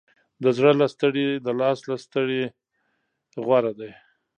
[0.43, 2.43] د زړه له ستړې، د لاس ستړې
[3.45, 3.89] غوره ده.